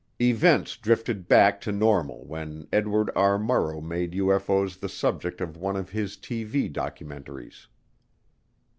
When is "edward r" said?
2.73-3.37